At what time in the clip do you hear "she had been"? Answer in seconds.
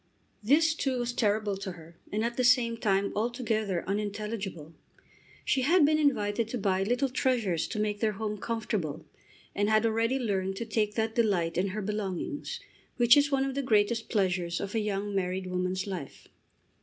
5.45-5.99